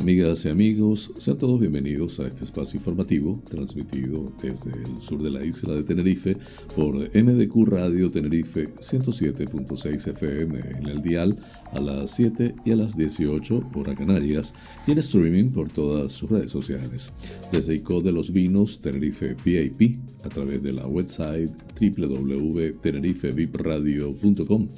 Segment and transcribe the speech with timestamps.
[0.00, 5.30] Amigas y amigos, sean todos bienvenidos a este espacio informativo transmitido desde el sur de
[5.30, 6.36] la isla de Tenerife
[6.74, 11.38] por MDQ Radio Tenerife 107.6 FM en el dial
[11.72, 14.54] a las 7 y a las 18 hora Canarias
[14.86, 17.12] y en streaming por todas sus redes sociales.
[17.52, 24.68] Desde ICO de los Vinos Tenerife VIP a través de la website www.tenerifevipradio.com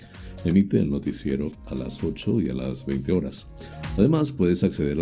[0.45, 3.49] emite el noticiero a las 8 y a las 20 horas.
[3.97, 5.01] Además, puedes acceder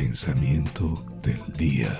[0.00, 1.94] Pensamiento del día.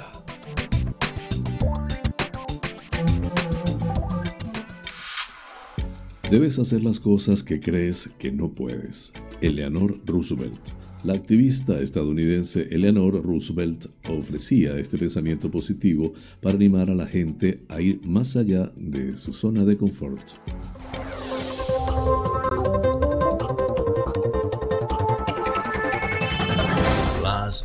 [6.31, 9.13] Debes hacer las cosas que crees que no puedes.
[9.43, 10.59] Eleanor Roosevelt.
[11.05, 17.83] La activista estadounidense Eleanor Roosevelt ofrecía este pensamiento positivo para animar a la gente a
[17.83, 20.23] ir más allá de su zona de confort.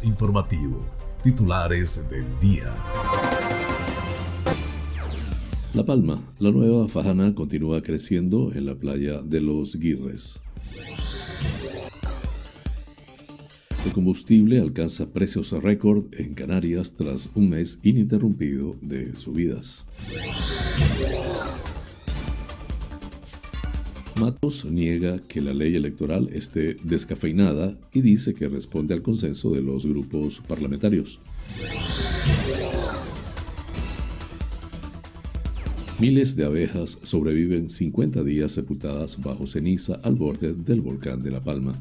[0.03, 0.83] Informativo.
[1.22, 2.73] Titulares del día.
[5.73, 10.41] La Palma, la nueva fajana continúa creciendo en la playa de los Guirres.
[13.85, 19.85] El combustible alcanza precios récord en Canarias tras un mes ininterrumpido de subidas.
[24.20, 29.62] Matos niega que la ley electoral esté descafeinada y dice que responde al consenso de
[29.62, 31.20] los grupos parlamentarios.
[36.00, 41.44] Miles de abejas sobreviven 50 días sepultadas bajo ceniza al borde del volcán de La
[41.44, 41.74] Palma.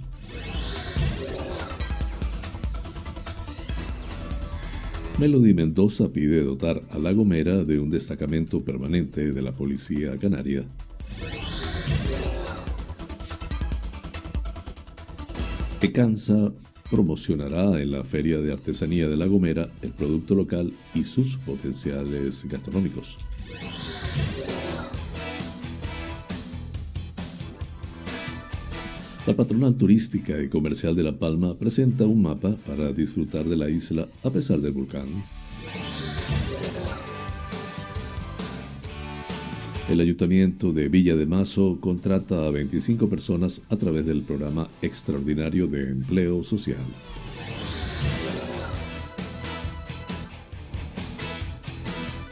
[5.21, 10.65] Melody Mendoza pide dotar a La Gomera de un destacamento permanente de la Policía Canaria
[15.84, 16.50] Ecansa
[16.91, 22.49] promocionará en la Feria de Artesanía de La Gomera el producto local y sus potenciales
[22.49, 23.19] gastronómicos.
[29.27, 33.69] La patronal turística y comercial de La Palma presenta un mapa para disfrutar de la
[33.69, 35.09] isla a pesar del volcán.
[39.87, 45.67] El ayuntamiento de Villa de Mazo contrata a 25 personas a través del programa extraordinario
[45.67, 46.78] de empleo social.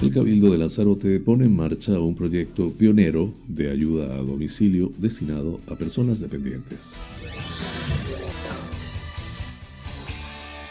[0.00, 5.60] El Cabildo de Lanzarote pone en marcha un proyecto pionero de ayuda a domicilio destinado
[5.68, 6.94] a personas dependientes.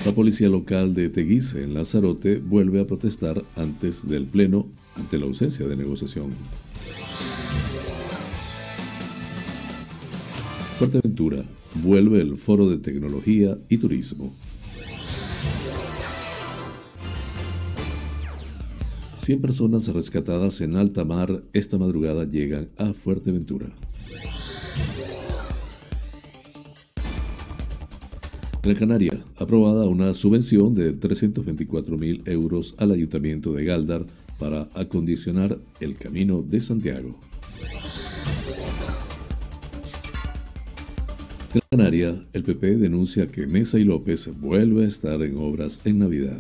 [0.04, 4.66] La policía local de Teguise, en Lanzarote, vuelve a protestar antes del Pleno
[4.98, 6.32] ante la ausencia de negociación.
[10.82, 11.46] Fuerteventura
[11.84, 14.34] vuelve el Foro de Tecnología y Turismo.
[19.18, 23.68] 100 personas rescatadas en alta mar esta madrugada llegan a Fuerteventura.
[28.64, 34.08] En Canaria, aprobada una subvención de 324.000 euros al Ayuntamiento de Galdar
[34.40, 37.20] para acondicionar el Camino de Santiago.
[41.54, 46.00] En Canaria, el PP denuncia que Mesa y López vuelve a estar en obras en
[46.00, 46.40] Navidad.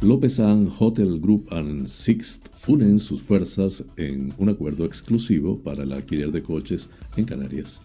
[0.00, 5.92] López and Hotel Group and Sixt unen sus fuerzas en un acuerdo exclusivo para el
[5.92, 7.80] alquiler de coches en Canarias.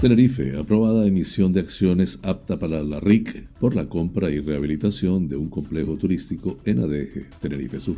[0.00, 5.34] Tenerife, aprobada emisión de acciones apta para la RIC por la compra y rehabilitación de
[5.34, 7.96] un complejo turístico en Adeje, Tenerife Sur.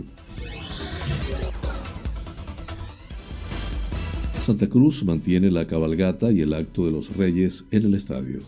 [4.51, 8.39] Santa Cruz mantiene la cabalgata y el acto de los reyes en el estadio.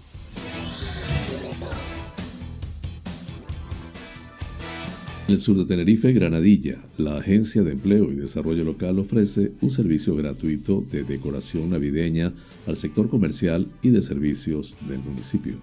[5.28, 9.70] En el sur de Tenerife, Granadilla, la Agencia de Empleo y Desarrollo Local ofrece un
[9.70, 12.32] servicio gratuito de decoración navideña
[12.66, 15.54] al sector comercial y de servicios del municipio.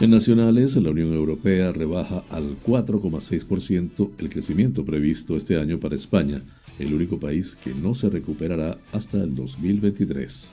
[0.00, 6.42] En nacionales, la Unión Europea rebaja al 4,6% el crecimiento previsto este año para España,
[6.80, 10.52] el único país que no se recuperará hasta el 2023.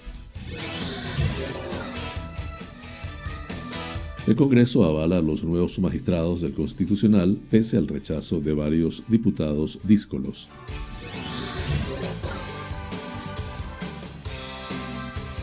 [4.27, 9.79] El Congreso avala a los nuevos magistrados del Constitucional pese al rechazo de varios diputados
[9.83, 10.49] díscolos.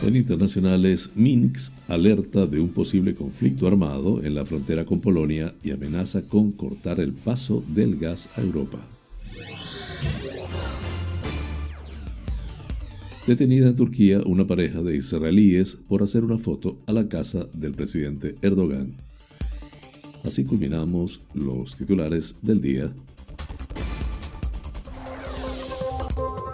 [0.01, 5.71] En internacionales, Minsk alerta de un posible conflicto armado en la frontera con Polonia y
[5.71, 8.79] amenaza con cortar el paso del gas a Europa.
[13.27, 17.73] Detenida en Turquía una pareja de israelíes por hacer una foto a la casa del
[17.73, 18.93] presidente Erdogan.
[20.23, 22.93] Así culminamos los titulares del día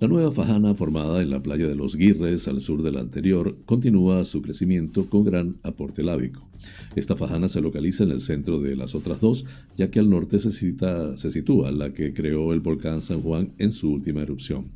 [0.00, 3.56] La nueva fajana formada en la playa de los Guirres al sur de la anterior
[3.64, 6.48] continúa su crecimiento con gran aporte lábico.
[6.96, 9.44] Esta fajana se localiza en el centro de las otras dos,
[9.76, 13.92] ya que al norte se, sitúa la que creó el volcán San Juan en su
[13.92, 14.66] última erupción.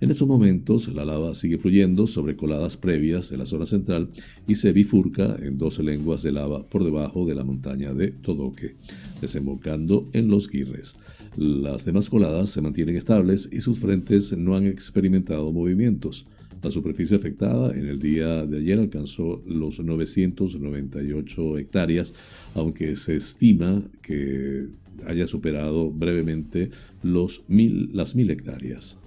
[0.00, 4.08] En estos momentos, la lava sigue fluyendo sobre coladas previas de la zona central
[4.48, 8.74] y se bifurca en dos lenguas de lava por debajo de la montaña de Todoque,
[9.20, 10.96] desembocando en los Guirres.
[11.36, 16.26] Las demás coladas se mantienen estables y sus frentes no han experimentado movimientos.
[16.62, 22.14] La superficie afectada en el día de ayer alcanzó los 998 hectáreas,
[22.54, 24.68] aunque se estima que
[25.06, 26.70] haya superado brevemente
[27.02, 28.98] los mil, las mil hectáreas.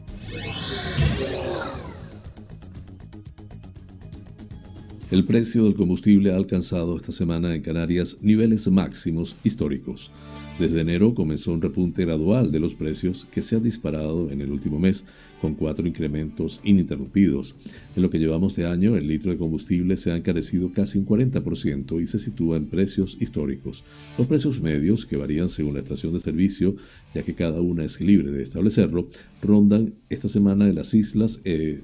[5.10, 10.12] El precio del combustible ha alcanzado esta semana en Canarias niveles máximos históricos.
[10.60, 14.52] Desde enero comenzó un repunte gradual de los precios que se ha disparado en el
[14.52, 15.06] último mes,
[15.40, 17.56] con cuatro incrementos ininterrumpidos.
[17.96, 21.06] En lo que llevamos de año, el litro de combustible se ha encarecido casi un
[21.06, 23.84] 40% y se sitúa en precios históricos.
[24.18, 26.76] Los precios medios, que varían según la estación de servicio,
[27.14, 29.10] ya que cada una es libre de establecerlo,
[29.44, 31.84] rondan esta semana en las islas eh,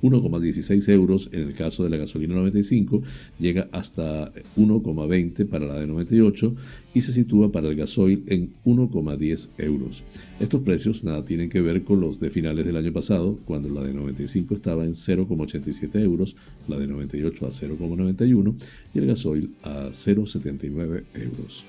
[0.00, 3.02] 1,16 euros en el caso de la gasolina 95,
[3.38, 6.54] llega hasta 1,20 para la de 98
[6.94, 10.02] y se sitúa para el gasoil en 1,10 euros.
[10.40, 13.82] Estos precios nada tienen que ver con los de finales del año pasado, cuando la
[13.82, 16.36] de 95 estaba en 0,87 euros,
[16.68, 18.54] la de 98 a 0,91
[18.94, 21.64] y el gasoil a 0,79 euros.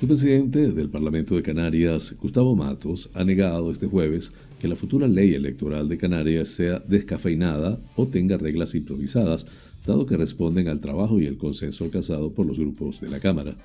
[0.00, 5.08] El presidente del Parlamento de Canarias, Gustavo Matos, ha negado este jueves que la futura
[5.08, 9.48] ley electoral de Canarias sea descafeinada o tenga reglas improvisadas,
[9.88, 13.56] dado que responden al trabajo y el consenso alcanzado por los grupos de la Cámara.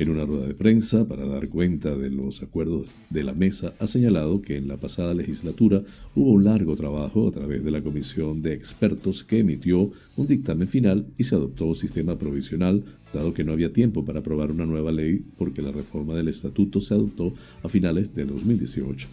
[0.00, 3.86] En una rueda de prensa para dar cuenta de los acuerdos de la mesa, ha
[3.86, 5.82] señalado que en la pasada legislatura
[6.16, 10.66] hubo un largo trabajo a través de la comisión de expertos que emitió un dictamen
[10.66, 12.82] final y se adoptó un sistema provisional,
[13.14, 16.80] dado que no había tiempo para aprobar una nueva ley porque la reforma del estatuto
[16.80, 19.06] se adoptó a finales de 2018.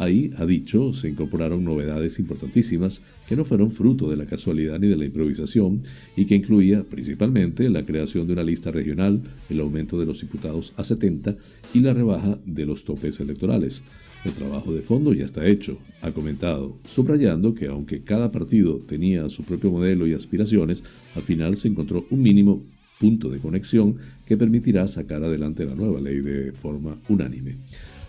[0.00, 4.88] Ahí, ha dicho, se incorporaron novedades importantísimas que no fueron fruto de la casualidad ni
[4.88, 5.80] de la improvisación
[6.16, 9.20] y que incluía principalmente la creación de una lista regional,
[9.50, 11.36] el aumento de los diputados a 70
[11.74, 13.84] y la rebaja de los topes electorales.
[14.24, 19.28] El trabajo de fondo ya está hecho, ha comentado, subrayando que aunque cada partido tenía
[19.28, 20.82] su propio modelo y aspiraciones,
[21.14, 22.64] al final se encontró un mínimo
[22.98, 27.58] punto de conexión que permitirá sacar adelante la nueva ley de forma unánime.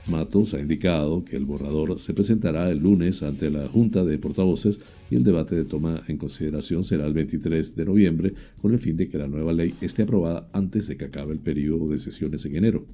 [0.07, 4.79] Matos ha indicado que el borrador se presentará el lunes ante la Junta de Portavoces
[5.11, 8.97] y el debate de toma en consideración será el 23 de noviembre con el fin
[8.97, 12.45] de que la nueva ley esté aprobada antes de que acabe el periodo de sesiones
[12.45, 12.85] en enero.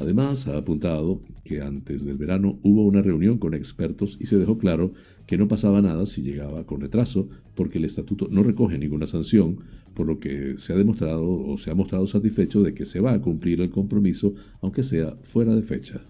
[0.00, 4.58] Además, ha apuntado que antes del verano hubo una reunión con expertos y se dejó
[4.58, 4.92] claro
[5.26, 9.58] que no pasaba nada si llegaba con retraso, porque el estatuto no recoge ninguna sanción,
[9.94, 13.12] por lo que se ha demostrado o se ha mostrado satisfecho de que se va
[13.12, 16.02] a cumplir el compromiso, aunque sea fuera de fecha.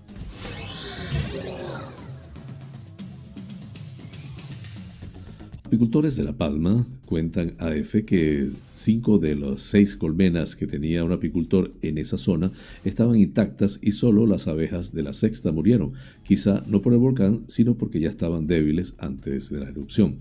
[5.66, 11.02] Apicultores de La Palma cuentan a EFE que cinco de las seis colmenas que tenía
[11.02, 12.52] un apicultor en esa zona
[12.84, 17.42] estaban intactas y solo las abejas de la sexta murieron, quizá no por el volcán,
[17.48, 20.18] sino porque ya estaban débiles antes de la erupción.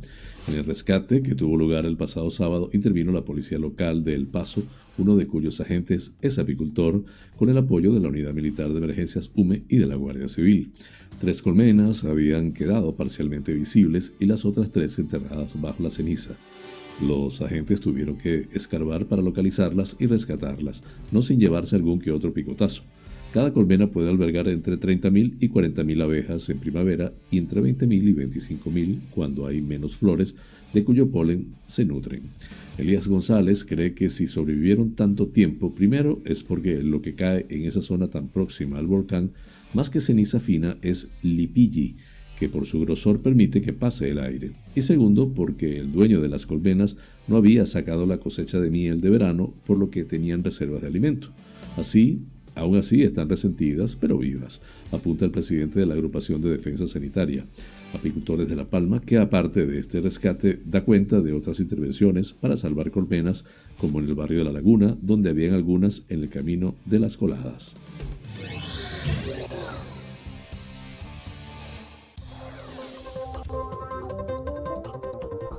[0.47, 4.25] En el rescate que tuvo lugar el pasado sábado intervino la policía local de El
[4.25, 4.63] Paso,
[4.97, 7.03] uno de cuyos agentes es apicultor,
[7.37, 10.71] con el apoyo de la Unidad Militar de Emergencias UME y de la Guardia Civil.
[11.19, 16.35] Tres colmenas habían quedado parcialmente visibles y las otras tres enterradas bajo la ceniza.
[17.05, 22.33] Los agentes tuvieron que escarbar para localizarlas y rescatarlas, no sin llevarse algún que otro
[22.33, 22.83] picotazo.
[23.33, 28.13] Cada colmena puede albergar entre 30.000 y 40.000 abejas en primavera y entre 20.000 y
[28.13, 30.35] 25.000 cuando hay menos flores,
[30.73, 32.21] de cuyo polen se nutren.
[32.77, 37.63] Elías González cree que si sobrevivieron tanto tiempo, primero es porque lo que cae en
[37.63, 39.31] esa zona tan próxima al volcán,
[39.73, 41.95] más que ceniza fina, es lipilli,
[42.37, 44.51] que por su grosor permite que pase el aire.
[44.75, 46.97] Y segundo, porque el dueño de las colmenas
[47.29, 50.87] no había sacado la cosecha de miel de verano, por lo que tenían reservas de
[50.87, 51.29] alimento.
[51.77, 52.19] Así,
[52.55, 54.61] Aún así están resentidas, pero vivas,
[54.93, 57.45] apunta el presidente de la Agrupación de Defensa Sanitaria.
[57.95, 62.57] Apicultores de La Palma, que aparte de este rescate, da cuenta de otras intervenciones para
[62.57, 63.45] salvar colmenas,
[63.77, 67.17] como en el barrio de La Laguna, donde habían algunas en el camino de las
[67.17, 67.75] coladas.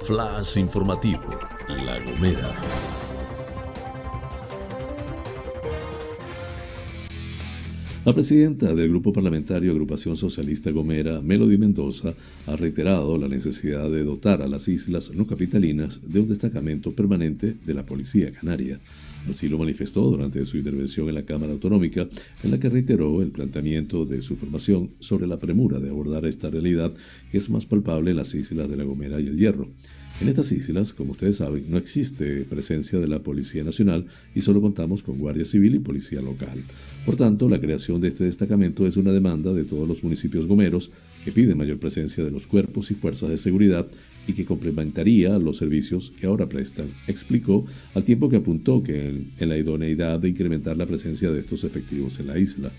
[0.02, 1.20] Flash informativo,
[1.68, 2.95] La Gomera.
[8.06, 12.14] La presidenta del Grupo Parlamentario Agrupación Socialista Gomera, Melody Mendoza,
[12.46, 17.56] ha reiterado la necesidad de dotar a las islas no capitalinas de un destacamento permanente
[17.66, 18.78] de la Policía Canaria.
[19.28, 22.06] Así lo manifestó durante su intervención en la Cámara Autonómica,
[22.44, 26.48] en la que reiteró el planteamiento de su formación sobre la premura de abordar esta
[26.48, 26.94] realidad
[27.32, 29.66] que es más palpable en las islas de La Gomera y el Hierro.
[30.18, 34.62] En estas islas, como ustedes saben, no existe presencia de la Policía Nacional y solo
[34.62, 36.64] contamos con Guardia Civil y Policía Local.
[37.04, 40.90] Por tanto, la creación de este destacamento es una demanda de todos los municipios gomeros
[41.22, 43.88] que piden mayor presencia de los cuerpos y fuerzas de seguridad
[44.26, 49.48] y que complementaría los servicios que ahora prestan, explicó, al tiempo que apuntó que en
[49.50, 52.72] la idoneidad de incrementar la presencia de estos efectivos en la isla.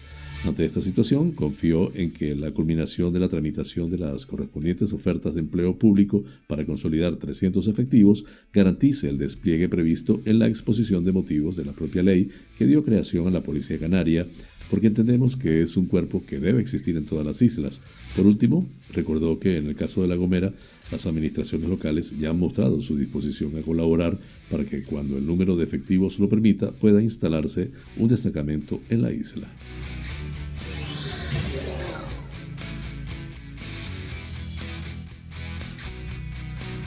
[0.46, 5.34] Ante esta situación, confió en que la culminación de la tramitación de las correspondientes ofertas
[5.34, 11.12] de empleo público para consolidar 300 efectivos garantice el despliegue previsto en la exposición de
[11.12, 14.28] motivos de la propia ley que dio creación a la Policía Canaria,
[14.70, 17.82] porque entendemos que es un cuerpo que debe existir en todas las islas.
[18.16, 20.54] Por último, recordó que en el caso de La Gomera,
[20.92, 24.18] las administraciones locales ya han mostrado su disposición a colaborar
[24.50, 29.12] para que cuando el número de efectivos lo permita pueda instalarse un destacamento en la
[29.12, 29.48] isla.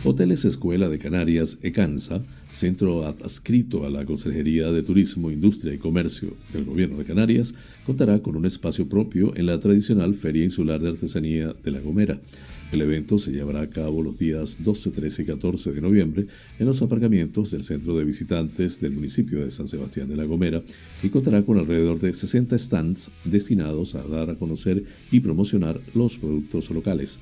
[0.03, 6.35] Hoteles Escuela de Canarias, ECANSA, centro adscrito a la Consejería de Turismo, Industria y Comercio
[6.55, 7.55] del Gobierno de Canarias,
[7.85, 12.19] contará con un espacio propio en la tradicional Feria Insular de Artesanía de La Gomera.
[12.73, 16.67] El evento se llevará a cabo los días 12, 13 y 14 de noviembre en
[16.67, 20.63] los aparcamientos del Centro de Visitantes del municipio de San Sebastián de La Gomera
[21.03, 26.19] y contará con alrededor de 60 stands destinados a dar a conocer y promocionar los
[26.19, 27.19] productos locales.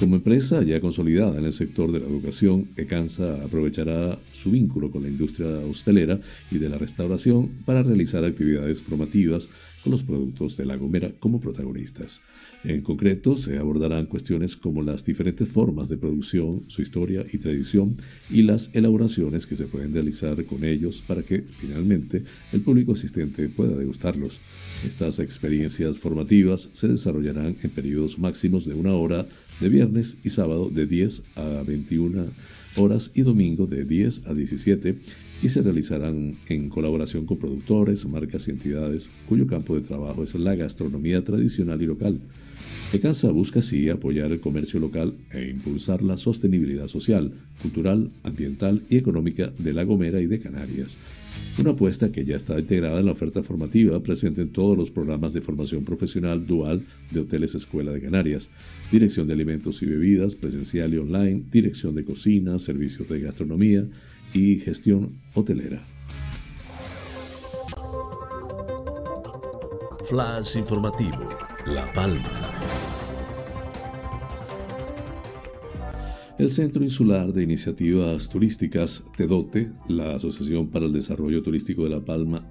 [0.00, 5.02] Como empresa ya consolidada en el sector de la educación, ECANSA aprovechará su vínculo con
[5.02, 6.20] la industria hostelera
[6.52, 9.48] y de la restauración para realizar actividades formativas
[9.88, 12.20] los productos de La Gomera como protagonistas.
[12.64, 17.94] En concreto, se abordarán cuestiones como las diferentes formas de producción, su historia y tradición
[18.30, 23.48] y las elaboraciones que se pueden realizar con ellos para que finalmente el público asistente
[23.48, 24.40] pueda degustarlos.
[24.86, 29.26] Estas experiencias formativas se desarrollarán en periodos máximos de una hora
[29.60, 32.26] de viernes y sábado de 10 a 21
[32.76, 34.98] horas y domingo de 10 a 17
[35.42, 40.34] y se realizarán en colaboración con productores, marcas y entidades cuyo campo de trabajo es
[40.34, 42.20] la gastronomía tradicional y local.
[42.92, 48.96] ECASA busca así apoyar el comercio local e impulsar la sostenibilidad social, cultural, ambiental y
[48.96, 50.98] económica de La Gomera y de Canarias.
[51.58, 55.34] Una apuesta que ya está integrada en la oferta formativa presente en todos los programas
[55.34, 58.50] de formación profesional dual de Hoteles Escuela de Canarias,
[58.90, 63.86] Dirección de Alimentos y Bebidas, presencial y online, Dirección de Cocina, Servicios de Gastronomía
[64.32, 65.84] y Gestión Hotelera.
[70.08, 71.28] Flash informativo,
[71.66, 72.48] La Palma.
[76.38, 82.04] El Centro Insular de Iniciativas Turísticas, TEDOTE, la Asociación para el Desarrollo Turístico de La
[82.04, 82.46] Palma,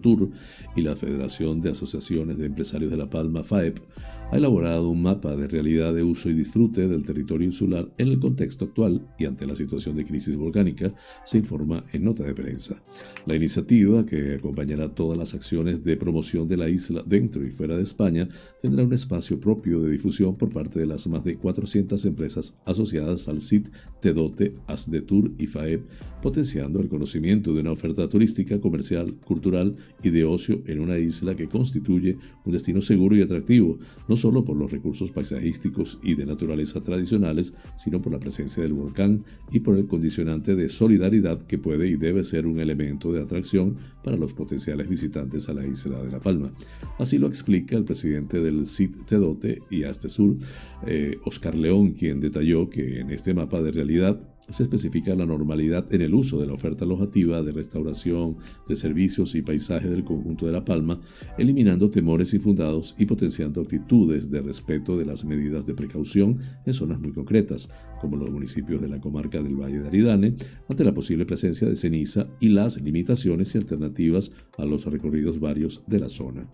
[0.00, 0.30] Tour
[0.76, 3.78] y la Federación de Asociaciones de Empresarios de La Palma, FAEP,
[4.30, 8.18] ha elaborado un mapa de realidad de uso y disfrute del territorio insular en el
[8.18, 10.92] contexto actual y ante la situación de crisis volcánica,
[11.24, 12.82] se informa en nota de prensa.
[13.24, 17.76] La iniciativa, que acompañará todas las acciones de promoción de la isla dentro y fuera
[17.76, 18.28] de España,
[18.60, 23.28] tendrá un espacio propio de difusión por parte de las más de 400 empresas asociadas
[23.28, 23.68] al SIT,
[24.00, 25.84] TEDOTE, ASDETUR y FAEP,
[26.20, 31.36] potenciando el conocimiento de una oferta turística, comercial, cultural y de ocio en una isla
[31.36, 33.78] que constituye un destino seguro y atractivo,
[34.16, 39.24] solo por los recursos paisajísticos y de naturaleza tradicionales, sino por la presencia del volcán
[39.50, 43.76] y por el condicionante de solidaridad que puede y debe ser un elemento de atracción
[44.02, 46.52] para los potenciales visitantes a la isla de La Palma.
[46.98, 50.36] Así lo explica el presidente del CIT Tedote y Astesur,
[50.86, 55.92] eh, Oscar León, quien detalló que en este mapa de realidad se especifica la normalidad
[55.92, 58.36] en el uso de la oferta alojativa de restauración,
[58.68, 61.00] de servicios y paisaje del conjunto de La Palma,
[61.38, 67.00] eliminando temores infundados y potenciando actitudes de respeto de las medidas de precaución en zonas
[67.00, 67.68] muy concretas,
[68.00, 70.34] como los municipios de la comarca del Valle de Aridane,
[70.68, 75.82] ante la posible presencia de ceniza y las limitaciones y alternativas a los recorridos varios
[75.86, 76.48] de la zona.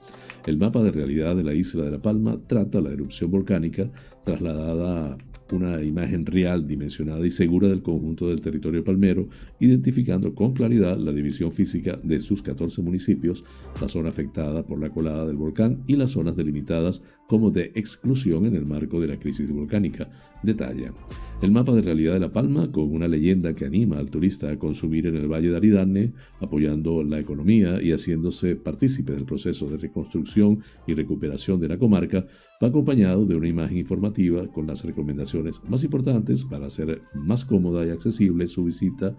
[0.46, 3.90] El mapa de realidad de la isla de La Palma trata la erupción volcánica
[4.25, 5.16] trasladada
[5.52, 9.28] una imagen real, dimensionada y segura del conjunto del territorio palmero,
[9.61, 13.44] identificando con claridad la división física de sus 14 municipios,
[13.80, 17.02] la zona afectada por la colada del volcán y las zonas delimitadas
[17.33, 20.07] como de exclusión en el marco de la crisis volcánica.
[20.43, 20.93] Detalla.
[21.41, 24.59] El mapa de realidad de La Palma, con una leyenda que anima al turista a
[24.59, 29.79] consumir en el Valle de Aridane, apoyando la economía y haciéndose partícipe del proceso de
[29.79, 32.27] reconstrucción y recuperación de la comarca,
[32.62, 37.87] va acompañado de una imagen informativa con las recomendaciones más importantes para hacer más cómoda
[37.87, 39.17] y accesible su visita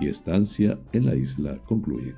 [0.00, 2.14] y estancia en la isla, concluye.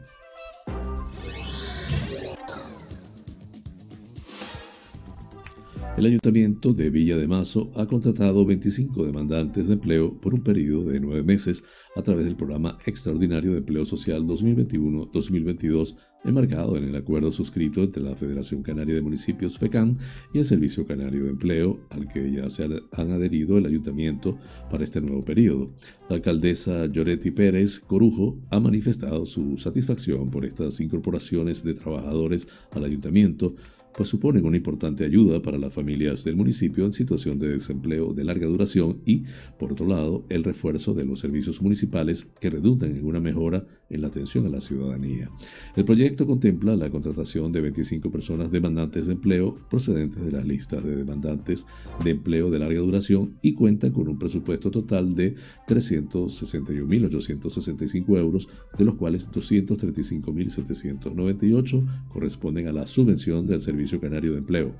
[5.96, 10.90] El Ayuntamiento de Villa de Mazo ha contratado 25 demandantes de empleo por un periodo
[10.90, 11.64] de nueve meses
[11.96, 18.02] a través del Programa Extraordinario de Empleo Social 2021-2022, enmarcado en el acuerdo suscrito entre
[18.02, 19.96] la Federación Canaria de Municipios FECAM
[20.34, 24.36] y el Servicio Canario de Empleo, al que ya se han adherido el Ayuntamiento
[24.70, 25.72] para este nuevo periodo.
[26.10, 32.84] La alcaldesa Lloretti Pérez Corujo ha manifestado su satisfacción por estas incorporaciones de trabajadores al
[32.84, 33.54] Ayuntamiento,
[33.96, 38.24] pues suponen una importante ayuda para las familias del municipio en situación de desempleo de
[38.24, 39.24] larga duración y,
[39.58, 44.00] por otro lado, el refuerzo de los servicios municipales que redundan en una mejora en
[44.00, 45.30] la atención a la ciudadanía.
[45.76, 50.82] El proyecto contempla la contratación de 25 personas demandantes de empleo procedentes de las listas
[50.84, 51.68] de demandantes
[52.02, 55.36] de empleo de larga duración y cuenta con un presupuesto total de
[55.68, 64.74] 361.865 euros, de los cuales 235.798 corresponden a la subvención del Servicio Canario de Empleo.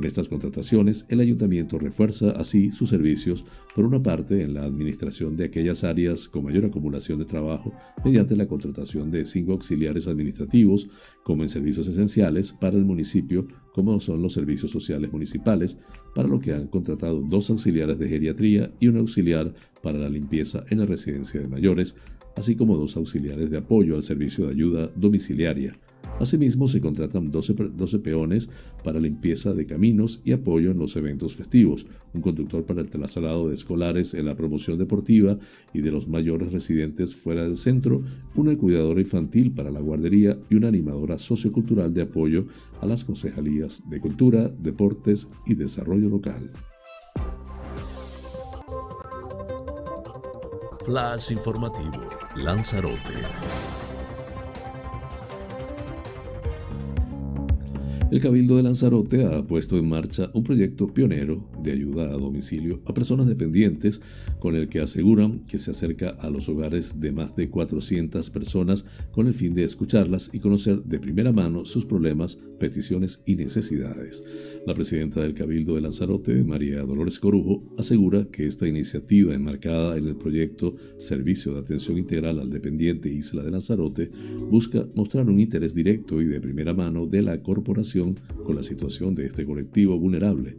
[0.00, 5.36] Con estas contrataciones, el ayuntamiento refuerza así sus servicios, por una parte, en la administración
[5.36, 10.88] de aquellas áreas con mayor acumulación de trabajo, mediante la contratación de cinco auxiliares administrativos,
[11.22, 15.76] como en servicios esenciales para el municipio, como son los servicios sociales municipales,
[16.14, 20.64] para lo que han contratado dos auxiliares de geriatría y un auxiliar para la limpieza
[20.70, 21.94] en la residencia de mayores,
[22.36, 25.74] así como dos auxiliares de apoyo al servicio de ayuda domiciliaria.
[26.20, 28.50] Asimismo, se contratan 12, peones
[28.84, 33.48] para limpieza de caminos y apoyo en los eventos festivos, un conductor para el traslado
[33.48, 35.38] de escolares en la promoción deportiva
[35.72, 38.02] y de los mayores residentes fuera del centro,
[38.34, 42.44] una cuidadora infantil para la guardería y una animadora sociocultural de apoyo
[42.82, 46.50] a las concejalías de Cultura, Deportes y Desarrollo Local.
[50.84, 53.79] Flash informativo, Lanzarote.
[58.10, 62.80] El Cabildo de Lanzarote ha puesto en marcha un proyecto pionero de ayuda a domicilio
[62.86, 64.02] a personas dependientes
[64.40, 68.84] con el que aseguran que se acerca a los hogares de más de 400 personas
[69.12, 74.24] con el fin de escucharlas y conocer de primera mano sus problemas, peticiones y necesidades.
[74.66, 80.08] La presidenta del Cabildo de Lanzarote, María Dolores Corujo, asegura que esta iniciativa enmarcada en
[80.08, 84.10] el proyecto Servicio de Atención Integral al Dependiente Isla de Lanzarote
[84.50, 87.99] busca mostrar un interés directo y de primera mano de la corporación
[88.44, 90.56] con la situación de este colectivo vulnerable.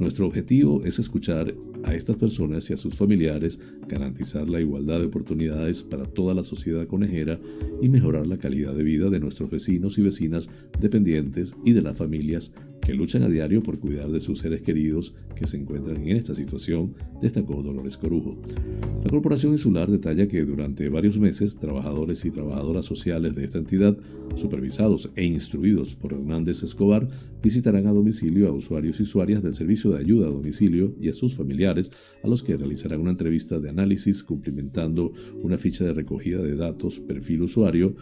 [0.00, 5.06] Nuestro objetivo es escuchar a estas personas y a sus familiares, garantizar la igualdad de
[5.06, 7.38] oportunidades para toda la sociedad conejera
[7.82, 11.96] y mejorar la calidad de vida de nuestros vecinos y vecinas dependientes y de las
[11.96, 12.52] familias
[12.88, 16.34] que luchan a diario por cuidar de sus seres queridos que se encuentran en esta
[16.34, 18.38] situación, destacó Dolores Corujo.
[19.04, 23.94] La Corporación Insular detalla que durante varios meses trabajadores y trabajadoras sociales de esta entidad,
[24.36, 27.06] supervisados e instruidos por Hernández Escobar,
[27.42, 31.12] visitarán a domicilio a usuarios y usuarias del servicio de ayuda a domicilio y a
[31.12, 31.92] sus familiares,
[32.24, 37.00] a los que realizarán una entrevista de análisis cumplimentando una ficha de recogida de datos,
[37.00, 37.96] perfil usuario,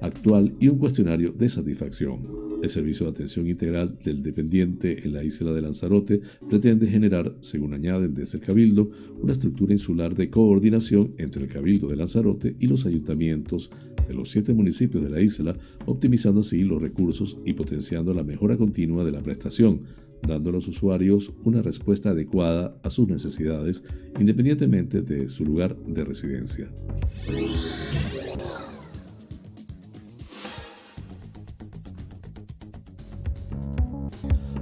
[0.00, 2.22] actual y un cuestionario de satisfacción.
[2.62, 7.72] El servicio de atención integral del dependiente en la isla de Lanzarote pretende generar, según
[7.72, 8.90] añaden desde el Cabildo,
[9.22, 13.70] una estructura insular de coordinación entre el Cabildo de Lanzarote y los ayuntamientos
[14.08, 15.56] de los siete municipios de la isla,
[15.86, 19.82] optimizando así los recursos y potenciando la mejora continua de la prestación,
[20.26, 23.84] dando a los usuarios una respuesta adecuada a sus necesidades
[24.18, 26.68] independientemente de su lugar de residencia.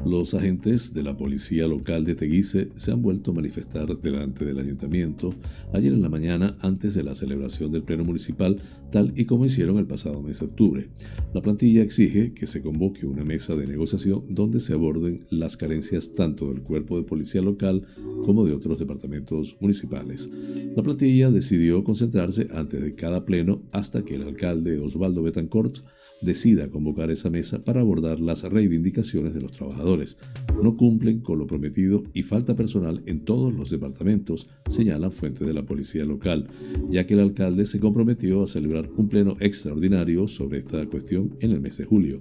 [0.07, 4.61] Los agentes de la policía local de Teguise se han vuelto a manifestar delante del
[4.61, 5.35] ayuntamiento
[5.73, 9.79] ayer en la mañana antes de la celebración del pleno municipal, tal y como hicieron
[9.79, 10.88] el pasado mes de octubre.
[11.35, 16.12] La plantilla exige que se convoque una mesa de negociación donde se aborden las carencias
[16.12, 17.83] tanto del cuerpo de policía local
[18.25, 20.31] como de otros departamentos municipales.
[20.77, 25.79] La plantilla decidió concentrarse antes de cada pleno hasta que el alcalde Osvaldo Betancourt
[26.22, 30.18] decida convocar esa mesa para abordar las reivindicaciones de los trabajadores.
[30.62, 35.55] No cumplen con lo prometido y falta personal en todos los departamentos, señalan fuentes de
[35.55, 36.48] la policía local,
[36.90, 41.52] ya que el alcalde se comprometió a celebrar un pleno extraordinario sobre esta cuestión en
[41.52, 42.20] el mes de julio.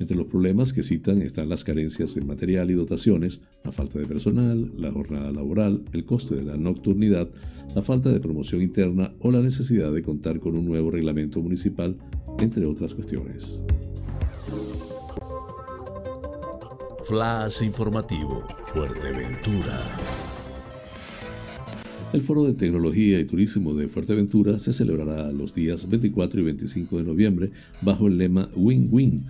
[0.00, 4.06] Entre los problemas que citan están las carencias en material y dotaciones, la falta de
[4.06, 7.28] personal, la jornada laboral, el coste de la nocturnidad,
[7.74, 11.96] la falta de promoción interna o la necesidad de contar con un nuevo reglamento municipal,
[12.40, 13.58] entre otras cuestiones.
[17.04, 19.80] Flash informativo, Fuerteventura.
[22.12, 26.98] El Foro de Tecnología y Turismo de Fuerteventura se celebrará los días 24 y 25
[26.98, 27.50] de noviembre
[27.82, 29.24] bajo el lema Win-Win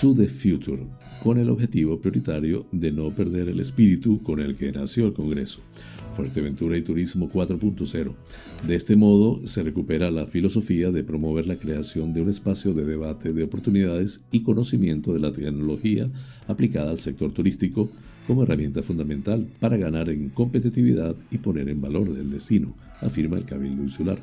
[0.00, 0.82] to the Future,
[1.22, 5.60] con el objetivo prioritario de no perder el espíritu con el que nació el Congreso.
[6.12, 8.14] Fuerteventura y Turismo 4.0.
[8.66, 12.84] De este modo, se recupera la filosofía de promover la creación de un espacio de
[12.84, 16.08] debate de oportunidades y conocimiento de la tecnología
[16.46, 17.88] aplicada al sector turístico
[18.26, 23.44] como herramienta fundamental para ganar en competitividad y poner en valor el destino, afirma el
[23.44, 24.18] Cabildo Insular.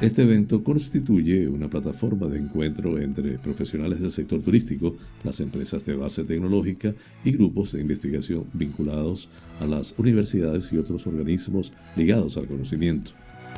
[0.00, 5.94] Este evento constituye una plataforma de encuentro entre profesionales del sector turístico, las empresas de
[5.94, 6.92] base tecnológica
[7.24, 9.28] y grupos de investigación vinculados
[9.60, 13.12] a las universidades y otros organismos ligados al conocimiento.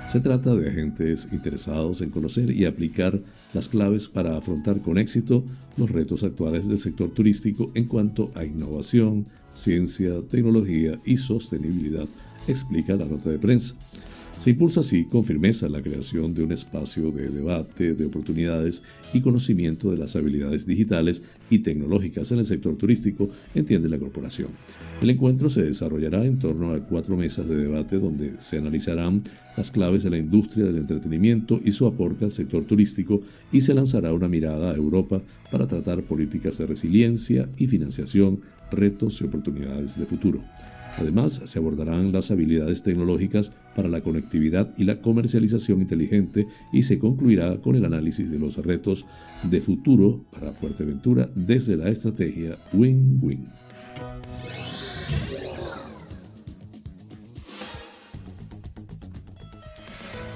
[0.08, 3.18] Se trata de agentes interesados en conocer y aplicar
[3.54, 5.42] las claves para afrontar con éxito
[5.76, 12.06] los retos actuales del sector turístico en cuanto a innovación, ciencia, tecnología y sostenibilidad,
[12.46, 13.74] explica la nota de prensa.
[14.38, 18.82] Se impulsa así con firmeza la creación de un espacio de debate, de oportunidades
[19.14, 24.48] y conocimiento de las habilidades digitales y tecnológicas en el sector turístico, entiende la corporación.
[25.00, 29.22] El encuentro se desarrollará en torno a cuatro mesas de debate donde se analizarán
[29.56, 33.22] las claves de la industria del entretenimiento y su aporte al sector turístico
[33.52, 39.18] y se lanzará una mirada a Europa para tratar políticas de resiliencia y financiación, retos
[39.22, 40.42] y oportunidades de futuro.
[40.98, 46.98] Además, se abordarán las habilidades tecnológicas para la conectividad y la comercialización inteligente y se
[46.98, 49.04] concluirá con el análisis de los retos
[49.42, 53.46] de futuro para Fuerteventura desde la estrategia Win-Win.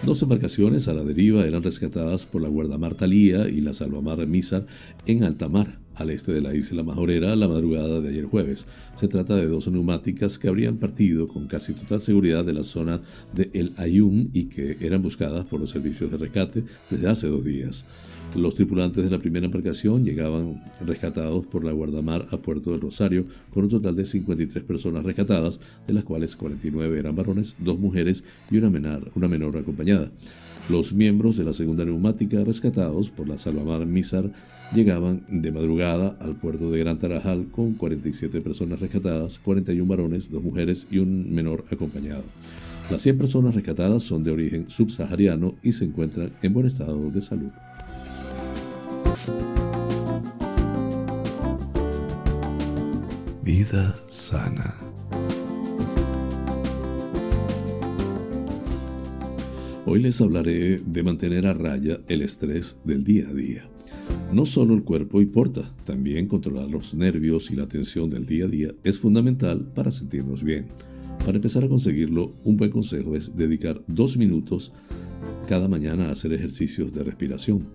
[0.04, 4.64] Dos embarcaciones a la deriva eran rescatadas por la guardamar Talía y la salvamar Misa
[5.06, 8.66] en alta mar al este de la isla Majorera la madrugada de ayer jueves.
[8.94, 13.00] Se trata de dos neumáticas que habrían partido con casi total seguridad de la zona
[13.34, 17.44] de El Ayun y que eran buscadas por los servicios de rescate desde hace dos
[17.44, 17.84] días.
[18.36, 23.24] Los tripulantes de la primera embarcación llegaban rescatados por la guardamar a Puerto del Rosario
[23.52, 28.22] con un total de 53 personas rescatadas, de las cuales 49 eran varones, dos mujeres
[28.48, 30.10] y una menor, una menor acompañada.
[30.68, 34.30] Los miembros de la segunda neumática rescatados por la Salvamar Mizar
[34.72, 40.44] llegaban de madrugada al puerto de Gran Tarajal con 47 personas rescatadas, 41 varones, dos
[40.44, 42.22] mujeres y un menor acompañado.
[42.92, 47.20] Las 100 personas rescatadas son de origen subsahariano y se encuentran en buen estado de
[47.20, 47.52] salud.
[53.42, 54.76] Vida sana.
[59.86, 63.68] Hoy les hablaré de mantener a raya el estrés del día a día.
[64.32, 68.48] No solo el cuerpo importa, también controlar los nervios y la tensión del día a
[68.48, 70.68] día es fundamental para sentirnos bien.
[71.24, 74.72] Para empezar a conseguirlo, un buen consejo es dedicar dos minutos
[75.48, 77.66] cada mañana a hacer ejercicios de respiración.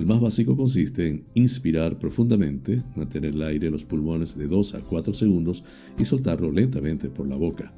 [0.00, 4.76] El más básico consiste en inspirar profundamente, mantener el aire en los pulmones de 2
[4.76, 5.62] a 4 segundos
[5.98, 7.70] y soltarlo lentamente por la boca.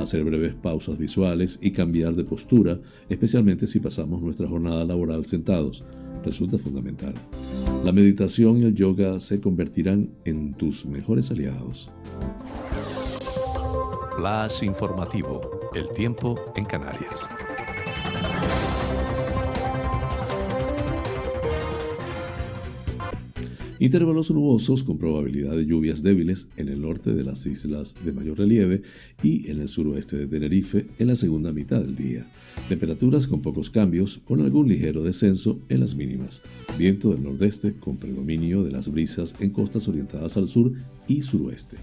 [0.00, 5.82] Hacer breves pausas visuales y cambiar de postura, especialmente si pasamos nuestra jornada laboral sentados,
[6.24, 7.14] resulta fundamental.
[7.84, 11.90] La meditación y el yoga se convertirán en tus mejores aliados.
[14.16, 15.40] Flash informativo.
[15.74, 17.28] El tiempo en Canarias.
[23.84, 28.38] Intervalos nubosos con probabilidad de lluvias débiles en el norte de las islas de mayor
[28.38, 28.80] relieve
[29.22, 32.26] y en el suroeste de Tenerife en la segunda mitad del día.
[32.70, 36.40] Temperaturas con pocos cambios, con algún ligero descenso en las mínimas.
[36.78, 40.72] Viento del nordeste con predominio de las brisas en costas orientadas al sur
[41.06, 41.76] y suroeste.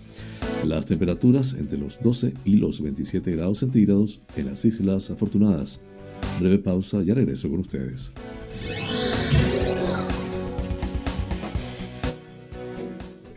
[0.65, 5.81] Las temperaturas entre los 12 y los 27 grados centígrados en las Islas Afortunadas.
[6.39, 8.11] Breve pausa, ya regreso con ustedes.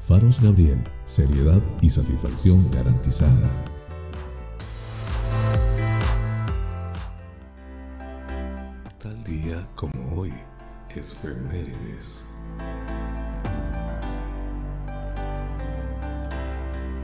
[0.11, 3.49] Faros Gabriel, seriedad y satisfacción garantizada.
[8.99, 10.33] Tal día como hoy,
[10.93, 12.25] es Femérides.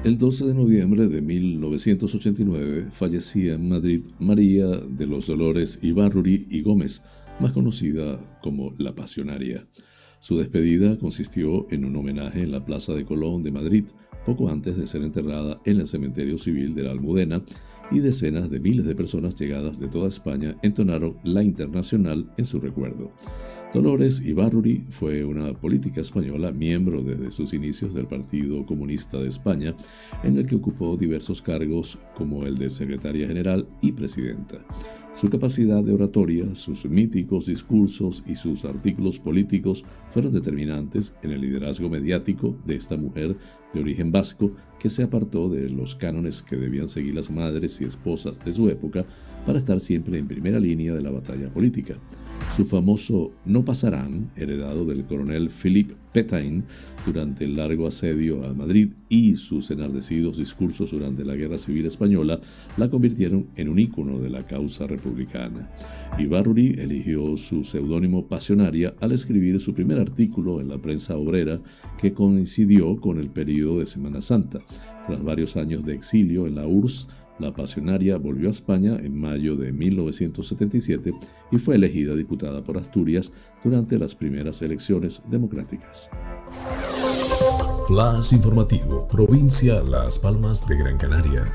[0.04, 6.62] El 12 de noviembre de 1989 fallecía en Madrid María de los Dolores Ibarruri y
[6.62, 7.04] Gómez,
[7.40, 9.66] más conocida como La Pasionaria.
[10.20, 13.86] Su despedida consistió en un homenaje en la Plaza de Colón de Madrid,
[14.26, 17.44] poco antes de ser enterrada en el cementerio civil de la Almudena,
[17.92, 22.60] y decenas de miles de personas llegadas de toda España entonaron la internacional en su
[22.60, 23.12] recuerdo.
[23.74, 29.76] Dolores Ibarruri fue una política española, miembro desde sus inicios del Partido Comunista de España,
[30.24, 34.60] en el que ocupó diversos cargos como el de secretaria general y presidenta.
[35.14, 41.42] Su capacidad de oratoria, sus míticos discursos y sus artículos políticos fueron determinantes en el
[41.42, 43.36] liderazgo mediático de esta mujer
[43.74, 47.86] de origen vasco que se apartó de los cánones que debían seguir las madres y
[47.86, 49.06] esposas de su época
[49.46, 51.96] para estar siempre en primera línea de la batalla política.
[52.56, 56.64] Su famoso No pasarán, heredado del coronel Philippe Pétain
[57.06, 62.40] durante el largo asedio a Madrid y sus enardecidos discursos durante la Guerra Civil Española,
[62.78, 65.70] la convirtieron en un ícono de la causa republicana.
[66.18, 71.62] Ibarruri eligió su seudónimo Pasionaria al escribir su primer artículo en la prensa obrera
[72.00, 74.60] que coincidió con el periodo de Semana Santa.
[75.06, 77.08] Tras varios años de exilio en la URSS,
[77.40, 81.14] la pasionaria volvió a España en mayo de 1977
[81.52, 83.32] y fue elegida diputada por Asturias
[83.64, 86.10] durante las primeras elecciones democráticas.
[87.88, 91.46] Flash informativo, provincia Las Palmas de Gran Canaria.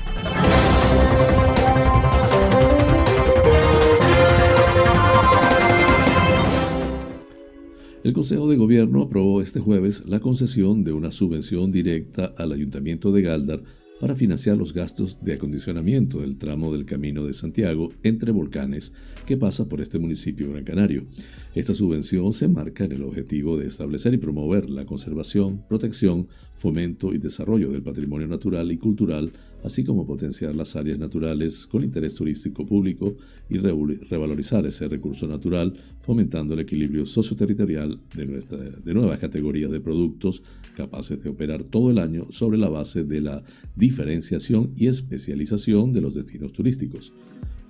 [8.03, 13.13] El Consejo de Gobierno aprobó este jueves la concesión de una subvención directa al Ayuntamiento
[13.13, 13.63] de Galdar
[14.03, 18.91] para financiar los gastos de acondicionamiento del tramo del Camino de Santiago entre volcanes
[19.25, 21.05] que pasa por este municipio gran canario.
[21.55, 27.13] Esta subvención se marca en el objetivo de establecer y promover la conservación, protección, fomento
[27.13, 29.31] y desarrollo del patrimonio natural y cultural
[29.63, 33.15] así como potenciar las áreas naturales con interés turístico público
[33.49, 38.25] y revalorizar ese recurso natural, fomentando el equilibrio socioterritorial de,
[38.83, 40.43] de nuevas categorías de productos
[40.75, 43.43] capaces de operar todo el año sobre la base de la
[43.75, 47.13] diferenciación y especialización de los destinos turísticos.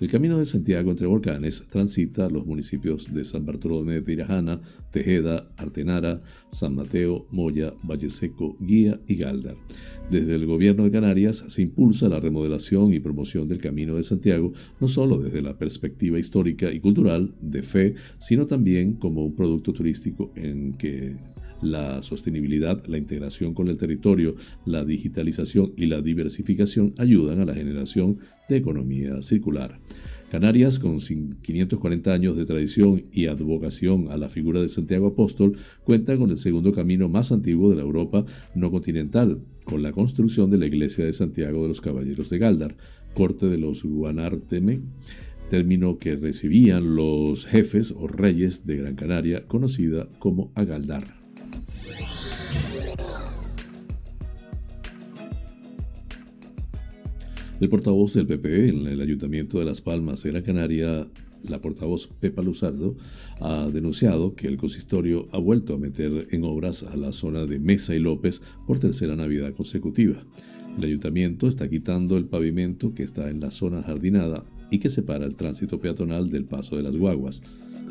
[0.00, 5.46] El Camino de Santiago entre volcanes transita los municipios de San Bartolomé de Irajana, Tejeda,
[5.56, 9.54] Artenara, San Mateo, Moya, Valle Seco, Guía y Galdar.
[10.10, 14.52] Desde el gobierno de Canarias se impulsa la remodelación y promoción del Camino de Santiago,
[14.80, 19.72] no solo desde la perspectiva histórica y cultural de fe, sino también como un producto
[19.72, 21.16] turístico en que
[21.62, 24.34] la sostenibilidad, la integración con el territorio,
[24.66, 29.78] la digitalización y la diversificación ayudan a la generación de economía circular.
[30.30, 36.16] Canarias, con 540 años de tradición y advocación a la figura de Santiago Apóstol, cuenta
[36.16, 40.58] con el segundo camino más antiguo de la Europa no continental, con la construcción de
[40.58, 42.76] la iglesia de Santiago de los Caballeros de Galdar,
[43.14, 44.80] corte de los Guanarteme,
[45.48, 51.23] término que recibían los jefes o reyes de Gran Canaria, conocida como Agaldar.
[57.60, 61.06] El portavoz del PP en el Ayuntamiento de Las Palmas de Gran Canaria,
[61.48, 62.96] la portavoz Pepa Luzardo,
[63.40, 67.60] ha denunciado que el consistorio ha vuelto a meter en obras a la zona de
[67.60, 70.16] Mesa y López por tercera Navidad consecutiva.
[70.76, 75.24] El ayuntamiento está quitando el pavimento que está en la zona jardinada y que separa
[75.24, 77.40] el tránsito peatonal del paso de las guaguas.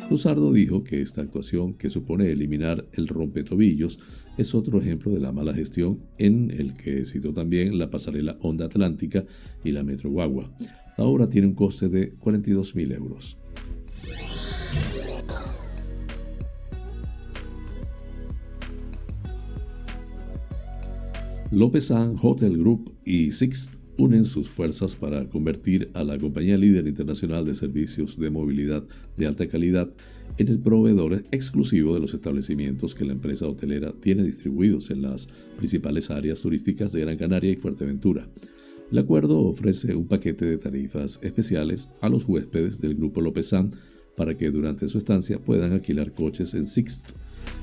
[0.09, 3.99] Luzardo dijo que esta actuación, que supone eliminar el rompetobillos,
[4.37, 8.65] es otro ejemplo de la mala gestión en el que citó también la pasarela Onda
[8.65, 9.25] Atlántica
[9.63, 10.51] y la Metro Guagua.
[10.97, 13.37] La obra tiene un coste de 42.000 euros.
[21.51, 27.45] López Hotel Group y Sixt unen sus fuerzas para convertir a la compañía líder internacional
[27.45, 28.83] de servicios de movilidad
[29.17, 29.89] de alta calidad
[30.37, 35.27] en el proveedor exclusivo de los establecimientos que la empresa hotelera tiene distribuidos en las
[35.57, 38.27] principales áreas turísticas de Gran Canaria y Fuerteventura.
[38.91, 43.71] El acuerdo ofrece un paquete de tarifas especiales a los huéspedes del Grupo Lópezán
[44.15, 47.11] para que durante su estancia puedan alquilar coches en Sixt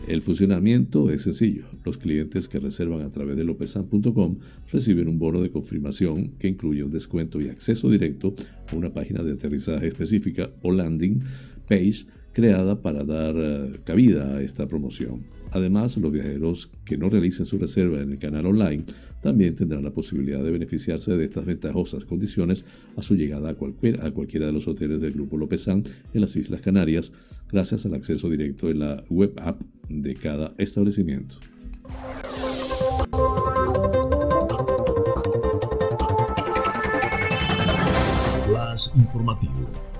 [0.09, 1.65] el funcionamiento es sencillo.
[1.85, 4.39] Los clientes que reservan a través de lopesan.com
[4.73, 8.35] reciben un bono de confirmación que incluye un descuento y acceso directo
[8.73, 11.21] a una página de aterrizaje específica o landing
[11.69, 15.25] page creada para dar eh, cabida a esta promoción.
[15.53, 18.85] Además, los viajeros que no realicen su reserva en el canal online
[19.21, 22.65] también tendrán la posibilidad de beneficiarse de estas ventajosas condiciones
[22.97, 26.37] a su llegada a, cualquier, a cualquiera de los hoteles del Grupo Lopezán en las
[26.37, 27.13] Islas Canarias,
[27.51, 31.37] gracias al acceso directo en la web app de cada establecimiento.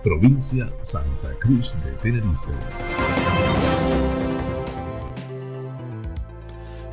[0.03, 3.20] Provincia Santa Cruz de Tenerife.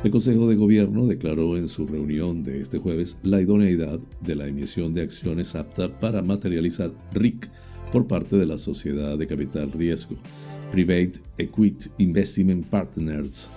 [0.04, 4.46] El Consejo de Gobierno declaró en su reunión de este jueves la idoneidad de la
[4.46, 7.50] emisión de acciones apta para materializar RIC
[7.90, 10.16] por parte de la Sociedad de Capital Riesgo,
[10.70, 13.50] Private Equity Investment Partners,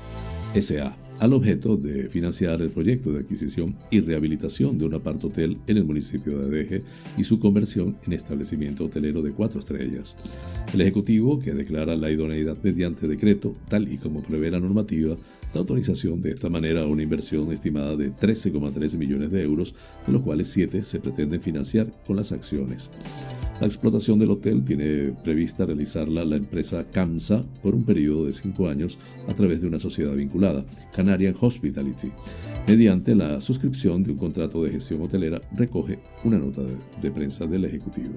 [0.59, 5.59] SA, al objeto de financiar el proyecto de adquisición y rehabilitación de un apart hotel
[5.67, 6.82] en el municipio de Adeje
[7.15, 10.17] y su conversión en establecimiento hotelero de cuatro estrellas.
[10.74, 15.15] El Ejecutivo, que declara la idoneidad mediante decreto, tal y como prevé la normativa,
[15.53, 19.76] da autorización de esta manera a una inversión estimada de 13,3 millones de euros,
[20.07, 22.89] de los cuales 7 se pretenden financiar con las acciones.
[23.62, 28.68] La explotación del hotel tiene prevista realizarla la empresa CAMSA por un periodo de cinco
[28.68, 28.97] años
[29.28, 32.12] a través de una sociedad vinculada, Canarian Hospitality.
[32.68, 37.45] Mediante la suscripción de un contrato de gestión hotelera, recoge una nota de, de prensa
[37.45, 38.16] del Ejecutivo.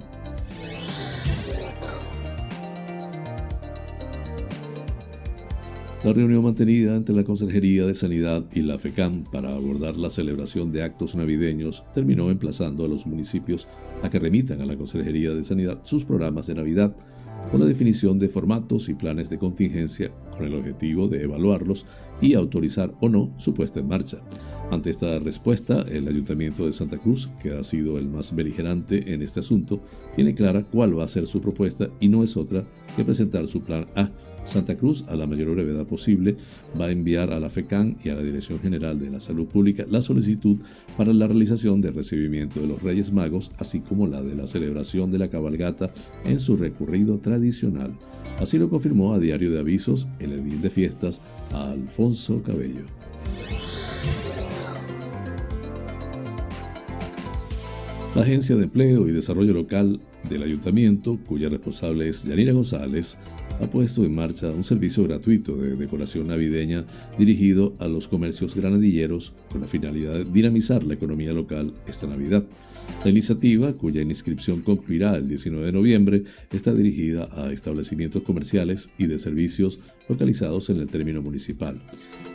[6.05, 10.71] La reunión mantenida entre la Consejería de Sanidad y la FECAM para abordar la celebración
[10.71, 13.67] de actos navideños terminó emplazando a los municipios
[14.03, 16.95] a que remitan a la Consejería de Sanidad sus programas de Navidad
[17.51, 21.87] con la definición de formatos y planes de contingencia con el objetivo de evaluarlos
[22.21, 24.19] y autorizar o no su puesta en marcha.
[24.71, 29.23] Ante esta respuesta, el Ayuntamiento de Santa Cruz, que ha sido el más beligerante en
[29.23, 29.81] este asunto,
[30.15, 32.65] tiene clara cuál va a ser su propuesta y no es otra
[32.97, 34.11] que presentar su plan A.
[34.45, 36.37] Santa Cruz, a la mayor brevedad posible,
[36.79, 39.87] va a enviar a la FECAN y a la Dirección General de la Salud Pública
[39.89, 40.59] la solicitud
[40.97, 45.11] para la realización del recibimiento de los Reyes Magos, así como la de la celebración
[45.11, 45.91] de la cabalgata
[46.25, 47.93] en su recorrido tradicional.
[48.39, 51.21] Así lo confirmó a Diario de Avisos el edil de fiestas
[51.53, 52.85] Alfonso Cabello.
[58.15, 59.99] La Agencia de Empleo y Desarrollo Local
[60.31, 63.19] del Ayuntamiento, cuya responsable es Yanira González,
[63.61, 66.85] ha puesto en marcha un servicio gratuito de decoración navideña
[67.19, 72.45] dirigido a los comercios granadilleros con la finalidad de dinamizar la economía local esta Navidad.
[73.03, 79.07] La iniciativa, cuya inscripción concluirá el 19 de noviembre, está dirigida a establecimientos comerciales y
[79.07, 81.81] de servicios localizados en el término municipal.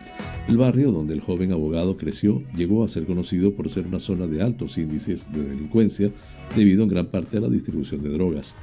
[0.48, 4.28] El barrio donde el joven abogado creció llegó a ser conocido por ser una zona
[4.28, 6.10] de altos índices de delincuencia
[6.56, 8.56] debido en gran parte a la distribución de drogas.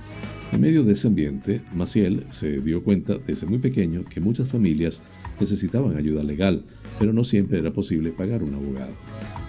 [0.50, 5.02] En medio de ese ambiente, Maciel se dio cuenta desde muy pequeño que muchas familias
[5.41, 6.64] necesitaban ayuda legal,
[6.99, 8.93] pero no siempre era posible pagar un abogado.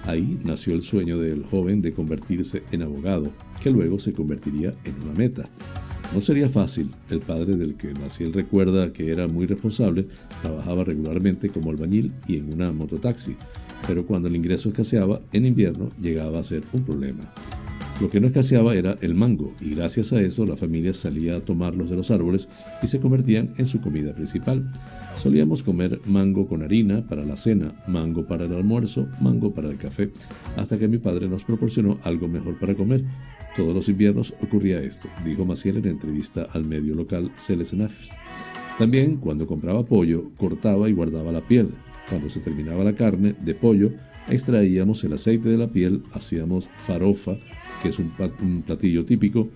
[0.05, 3.31] Ahí nació el sueño del joven de convertirse en abogado,
[3.61, 5.49] que luego se convertiría en una meta.
[6.13, 6.91] No sería fácil.
[7.09, 10.07] El padre del que Maciel recuerda que era muy responsable
[10.41, 13.35] trabajaba regularmente como albañil y en una mototaxi,
[13.87, 17.33] pero cuando el ingreso escaseaba en invierno llegaba a ser un problema.
[18.01, 21.41] Lo que no escaseaba era el mango, y gracias a eso la familia salía a
[21.41, 22.49] tomarlos de los árboles
[22.83, 24.69] y se convertían en su comida principal.
[25.15, 29.77] Solíamos comer mango con harina para la cena, mango para el almuerzo, mango para el
[29.77, 30.11] café,
[30.57, 33.05] hasta que mi padre nos proporcionó algo mejor para comer.
[33.55, 37.73] Todos los inviernos ocurría esto, dijo Maciel en entrevista al medio local Celes
[38.77, 41.69] También cuando compraba pollo, cortaba y guardaba la piel.
[42.09, 43.91] Cuando se terminaba la carne de pollo,
[44.27, 47.37] extraíamos el aceite de la piel, hacíamos farofa,
[47.85, 49.47] que es un, platillo típico,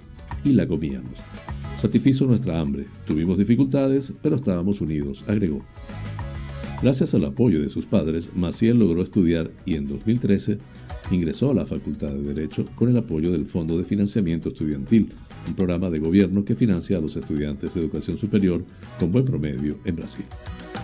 [0.44, 1.18] y la comíamos.
[1.76, 2.86] Satisfizo nuestra hambre.
[3.08, 5.66] Tuvimos dificultades, pero estábamos unidos, agregó.
[6.84, 10.60] Gracias al apoyo de sus padres, Maciel logró estudiar y en 2013
[11.10, 15.10] ingresó a la Facultad de Derecho con el apoyo del Fondo de Financiamiento Estudiantil,
[15.48, 18.64] un programa de gobierno que financia a los estudiantes de educación superior
[19.00, 20.26] con buen promedio en Brasil.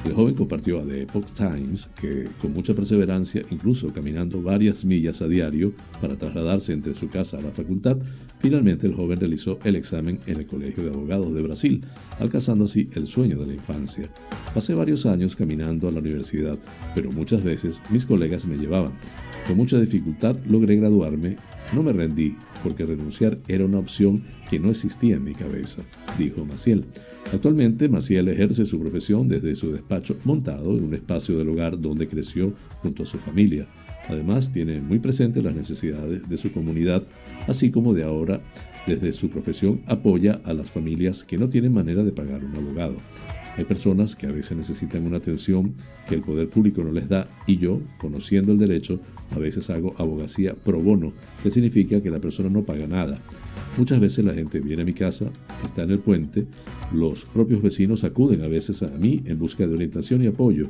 [0.03, 5.22] El joven compartió a The Epoch Times que, con mucha perseverancia, incluso caminando varias millas
[5.22, 7.97] a diario para trasladarse entre su casa a la facultad,
[8.39, 11.84] finalmente el joven realizó el examen en el Colegio de Abogados de Brasil,
[12.20, 14.10] alcanzando así el sueño de la infancia.
[14.53, 16.58] Pasé varios años caminando a la universidad,
[16.93, 18.91] pero muchas veces mis colegas me llevaban.
[19.47, 21.38] Con mucha dificultad logré graduarme.
[21.74, 22.36] No me rendí,
[22.66, 25.84] porque renunciar era una opción que no existía en mi cabeza,
[26.18, 26.84] dijo Maciel.
[27.32, 32.07] Actualmente, Maciel ejerce su profesión desde su despacho montado en un espacio del hogar donde
[32.07, 33.68] creció junto a su familia.
[34.09, 37.03] Además, tiene muy presente las necesidades de su comunidad,
[37.47, 38.41] así como de ahora,
[38.88, 42.95] desde su profesión, apoya a las familias que no tienen manera de pagar un abogado.
[43.58, 45.74] Hay personas que a veces necesitan una atención
[46.10, 48.99] que el poder público no les da y yo, conociendo el derecho,
[49.32, 53.18] a veces hago abogacía pro bono, que significa que la persona no paga nada.
[53.78, 55.30] Muchas veces la gente viene a mi casa,
[55.64, 56.45] está en el puente,
[56.93, 60.68] los propios vecinos acuden a veces a mí en busca de orientación y apoyo.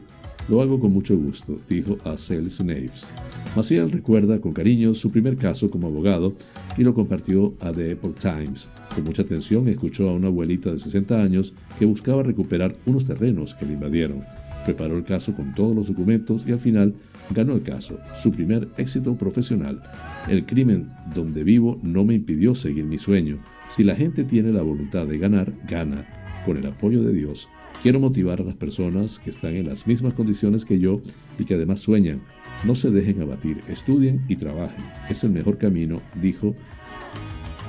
[0.48, 3.12] Lo hago con mucho gusto, dijo a Sales Naves.
[3.56, 6.36] Maciel recuerda con cariño su primer caso como abogado
[6.78, 8.70] y lo compartió a The Epoch Times.
[8.94, 13.56] Con mucha atención escuchó a una abuelita de 60 años que buscaba recuperar unos terrenos
[13.56, 14.24] que le invadieron.
[14.66, 16.94] Preparó el caso con todos los documentos y al final
[17.32, 19.82] ganó el caso, su primer éxito profesional.
[20.28, 23.40] El crimen donde vivo no me impidió seguir mi sueño.
[23.68, 26.06] Si la gente tiene la voluntad de ganar, gana.
[26.46, 27.50] Con el apoyo de Dios,
[27.82, 31.02] Quiero motivar a las personas que están en las mismas condiciones que yo
[31.38, 32.20] y que además sueñan.
[32.64, 34.84] No se dejen abatir, estudien y trabajen.
[35.08, 36.56] Es el mejor camino, dijo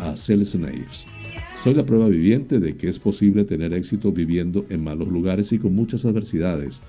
[0.02, 1.06] a Celes Naves.
[1.62, 5.58] Soy la prueba viviente de que es posible tener éxito viviendo en malos lugares y
[5.58, 6.80] con muchas adversidades.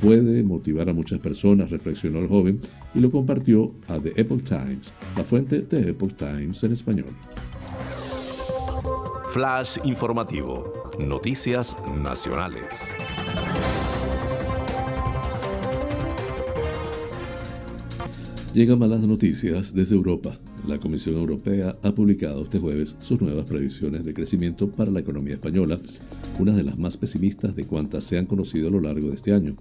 [0.00, 2.60] Puede motivar a muchas personas, reflexionó el joven
[2.94, 7.06] y lo compartió a The Epoch Times, la fuente de Epoch Times en español.
[9.32, 10.87] Flash informativo.
[10.98, 12.94] Noticias nacionales.
[18.54, 20.38] Llegan malas noticias desde Europa.
[20.66, 25.34] La Comisión Europea ha publicado este jueves sus nuevas previsiones de crecimiento para la economía
[25.34, 25.78] española,
[26.38, 29.34] una de las más pesimistas de cuantas se han conocido a lo largo de este
[29.34, 29.54] año.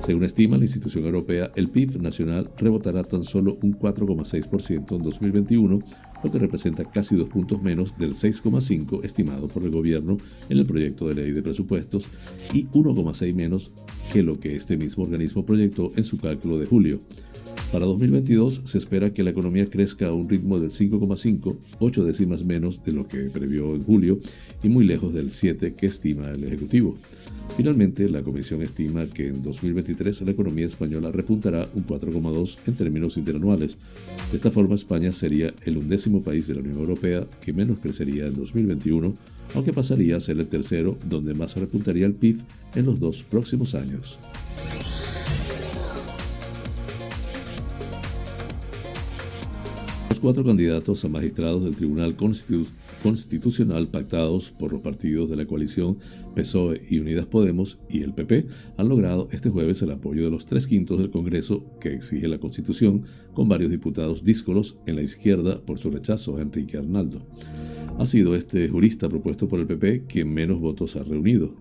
[0.00, 5.78] Según estima la institución europea, el PIB nacional rebotará tan solo un 4,6% en 2021,
[6.22, 10.18] lo que representa casi dos puntos menos del 6,5 estimado por el gobierno
[10.50, 12.10] en el proyecto de ley de presupuestos
[12.52, 13.72] y 1,6 menos
[14.12, 17.00] que lo que este mismo organismo proyectó en su cálculo de julio.
[17.72, 22.44] Para 2022 se espera que la economía crezca a un ritmo del 5,5, 8 décimas
[22.44, 24.20] menos de lo que previó en julio
[24.62, 26.96] y muy lejos del 7 que estima el Ejecutivo.
[27.56, 33.16] Finalmente, la Comisión estima que en 2023 la economía española repuntará un 4,2 en términos
[33.16, 33.78] interanuales.
[34.30, 38.26] De esta forma, España sería el undécimo país de la Unión Europea que menos crecería
[38.26, 39.14] en 2021,
[39.54, 42.42] aunque pasaría a ser el tercero donde más repuntaría el PIB
[42.74, 44.18] en los dos próximos años.
[50.16, 55.98] Los cuatro candidatos a magistrados del Tribunal Constitucional pactados por los partidos de la coalición
[56.34, 58.46] PSOE y Unidas Podemos y el PP
[58.78, 62.38] han logrado este jueves el apoyo de los tres quintos del Congreso que exige la
[62.38, 63.02] Constitución,
[63.34, 67.20] con varios diputados díscolos en la izquierda por su rechazo a Enrique Arnaldo.
[67.98, 71.54] Ha sido este jurista propuesto por el PP quien menos votos ha reunido,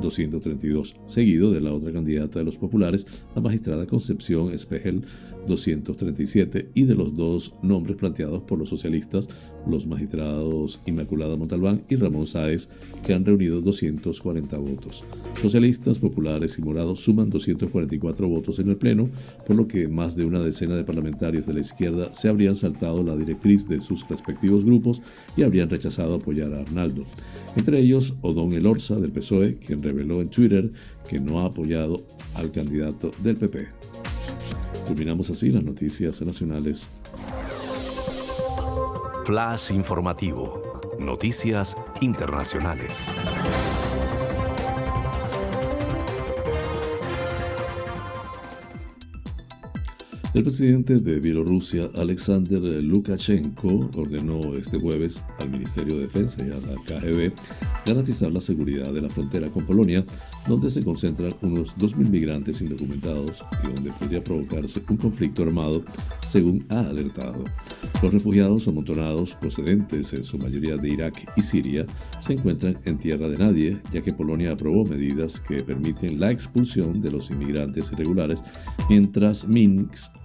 [0.00, 5.02] 232, seguido de la otra candidata de los populares, la magistrada Concepción Espejel,
[5.46, 9.28] 237, y de los dos nombres planteados por los socialistas,
[9.66, 12.68] los magistrados Inmaculada Montalbán y Ramón Sáez,
[13.04, 15.04] que han reunido 240 votos.
[15.40, 19.08] Socialistas, populares y morados suman 244 votos en el Pleno,
[19.46, 23.02] por lo que más de una decena de parlamentarios de la izquierda se habrían saltado
[23.02, 25.02] la directriz de sus respectivos grupos
[25.36, 27.04] y habrían rechazado apoyar a Arnaldo.
[27.56, 30.70] Entre ellos, Odón Elorza, del PSOE, quien reveló en Twitter
[31.08, 32.00] que no ha apoyado
[32.34, 33.68] al candidato del PP.
[34.86, 36.88] Culminamos así las noticias nacionales.
[39.24, 40.60] Flash informativo.
[40.98, 43.14] Noticias internacionales.
[50.34, 56.54] El presidente de Bielorrusia, Alexander Lukashenko, ordenó este jueves al Ministerio de Defensa y a
[56.54, 57.34] la KGB
[57.84, 60.06] garantizar la seguridad de la frontera con Polonia,
[60.48, 65.84] donde se concentran unos 2.000 migrantes indocumentados y donde podría provocarse un conflicto armado,
[66.26, 67.44] según ha alertado.
[68.02, 71.86] Los refugiados amontonados, procedentes en su mayoría de Irak y Siria,
[72.20, 77.02] se encuentran en tierra de nadie, ya que Polonia aprobó medidas que permiten la expulsión
[77.02, 78.42] de los inmigrantes irregulares,
[78.88, 80.21] mientras Minsk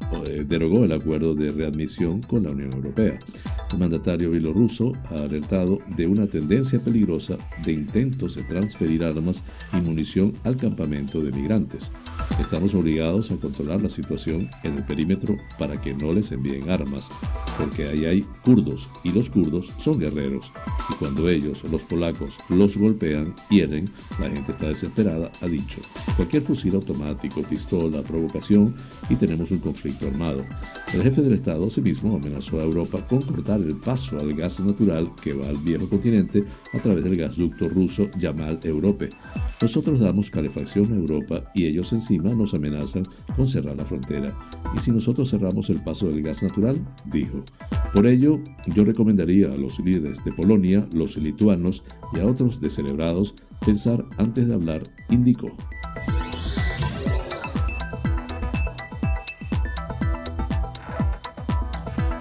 [0.48, 3.18] derogó el acuerdo de readmisión con la Unión Europea.
[3.72, 9.44] El mandatario bielorruso ha alertado de una tendencia peligrosa de intentos de transferir armas
[9.74, 11.92] y munición al campamento de migrantes.
[12.40, 17.10] Estamos obligados a controlar la situación en el perímetro para que no les envíen armas,
[17.58, 20.52] porque ahí hay kurdos y los kurdos son guerreros.
[20.90, 23.90] Y cuando ellos, los polacos, los golpean, hieren,
[24.20, 25.82] la gente está desesperada, ha dicho.
[26.16, 28.74] Cualquier fusil automático, pistola, provocación
[29.10, 30.46] y tenemos un conflicto armado.
[30.94, 35.12] El jefe del Estado asimismo amenazó a Europa con cortar el paso al gas natural
[35.22, 36.44] que va al viejo continente
[36.74, 39.10] a través del gasducto ruso Yamal Europe.
[39.62, 43.04] Nosotros damos calefacción a Europa y ellos encima nos amenazan
[43.36, 44.38] con cerrar la frontera.
[44.76, 46.80] ¿Y si nosotros cerramos el paso del gas natural?
[47.06, 47.44] Dijo.
[47.94, 51.84] Por ello, yo recomendaría a los líderes de Polonia, los lituanos
[52.14, 53.34] y a otros descelebrados
[53.66, 55.52] pensar antes de hablar, indicó.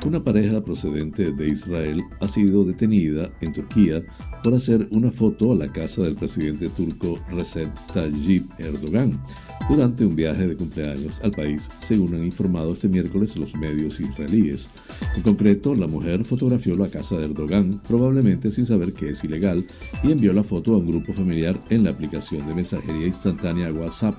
[0.07, 4.05] Una pareja procedente de Israel ha sido detenida en Turquía
[4.45, 9.21] por hacer una foto a la casa del presidente turco Recep Tayyip Erdogan
[9.69, 14.71] durante un viaje de cumpleaños al país, según han informado este miércoles los medios israelíes.
[15.17, 19.67] En concreto, la mujer fotografió la casa de Erdogan, probablemente sin saber que es ilegal,
[20.05, 24.15] y envió la foto a un grupo familiar en la aplicación de mensajería instantánea WhatsApp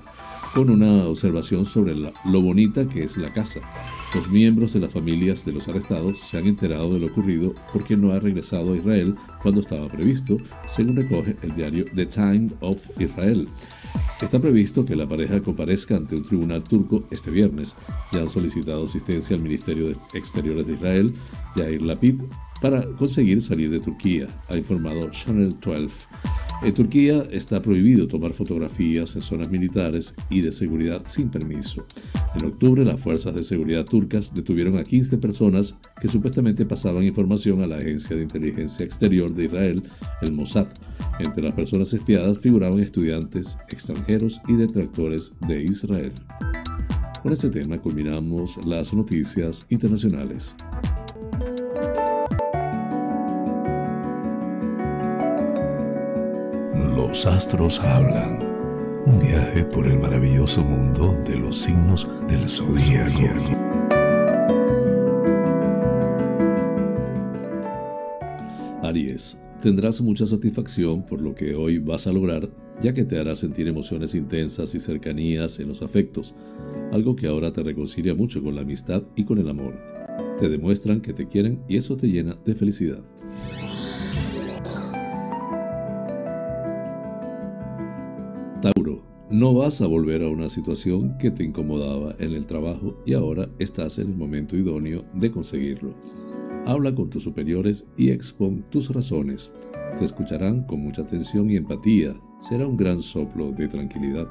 [0.58, 3.60] con una observación sobre lo bonita que es la casa.
[4.12, 7.96] Los miembros de las familias de los arrestados se han enterado de lo ocurrido porque
[7.96, 10.36] no ha regresado a Israel cuando estaba previsto,
[10.66, 13.46] según recoge el diario The Time of Israel.
[14.20, 17.76] Está previsto que la pareja comparezca ante un tribunal turco este viernes.
[18.10, 21.14] Ya han solicitado asistencia al Ministerio de Exteriores de Israel,
[21.54, 22.20] Yair Lapid,
[22.60, 26.06] para conseguir salir de Turquía, ha informado Channel 12.
[26.62, 31.86] En Turquía está prohibido tomar fotografías en zonas militares y de seguridad sin permiso.
[32.34, 37.62] En octubre, las fuerzas de seguridad turcas detuvieron a 15 personas que supuestamente pasaban información
[37.62, 39.82] a la Agencia de Inteligencia Exterior de Israel,
[40.22, 40.66] el Mossad.
[41.20, 46.12] Entre las personas espiadas figuraban estudiantes extranjeros y detractores de Israel.
[47.22, 50.56] Con este tema culminamos las noticias internacionales.
[57.08, 58.42] Los astros hablan.
[59.06, 63.56] Un viaje por el maravilloso mundo de los signos del zodiaco.
[68.82, 72.50] Aries, tendrás mucha satisfacción por lo que hoy vas a lograr,
[72.82, 76.34] ya que te hará sentir emociones intensas y cercanías en los afectos,
[76.92, 79.74] algo que ahora te reconcilia mucho con la amistad y con el amor.
[80.38, 83.02] Te demuestran que te quieren y eso te llena de felicidad.
[89.30, 93.48] No vas a volver a una situación que te incomodaba en el trabajo y ahora
[93.58, 95.94] estás en el momento idóneo de conseguirlo.
[96.64, 99.52] Habla con tus superiores y expon tus razones.
[99.98, 102.14] Te escucharán con mucha atención y empatía.
[102.40, 104.28] Será un gran soplo de tranquilidad.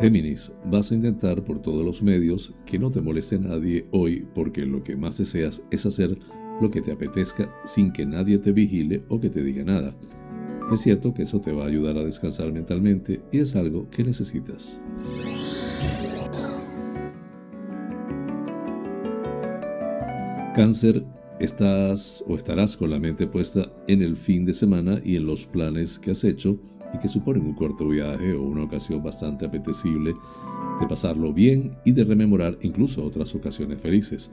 [0.00, 4.64] Géminis, vas a intentar por todos los medios que no te moleste nadie hoy porque
[4.64, 6.18] lo que más deseas es hacer
[6.60, 9.94] lo que te apetezca sin que nadie te vigile o que te diga nada.
[10.72, 14.04] Es cierto que eso te va a ayudar a descansar mentalmente y es algo que
[14.04, 14.82] necesitas.
[20.54, 21.04] Cáncer,
[21.40, 25.46] estás o estarás con la mente puesta en el fin de semana y en los
[25.46, 26.58] planes que has hecho
[26.92, 30.14] y que suponen un corto viaje o una ocasión bastante apetecible
[30.80, 34.32] de pasarlo bien y de rememorar incluso otras ocasiones felices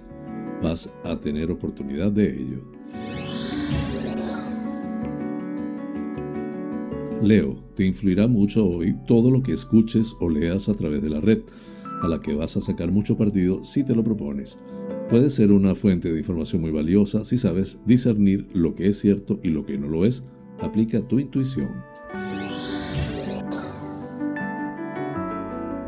[0.62, 2.62] vas a tener oportunidad de ello.
[7.22, 11.22] Leo, te influirá mucho hoy todo lo que escuches o leas a través de la
[11.22, 11.40] red,
[12.02, 14.60] a la que vas a sacar mucho partido si te lo propones.
[15.10, 19.40] Puede ser una fuente de información muy valiosa si sabes discernir lo que es cierto
[19.44, 20.28] y lo que no lo es.
[20.60, 21.95] Aplica tu intuición.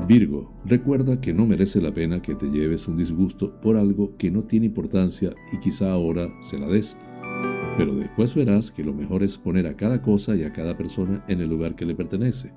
[0.07, 4.31] Virgo, recuerda que no merece la pena que te lleves un disgusto por algo que
[4.31, 6.95] no tiene importancia y quizá ahora se la des.
[7.75, 11.25] Pero después verás que lo mejor es poner a cada cosa y a cada persona
[11.27, 12.53] en el lugar que le pertenece.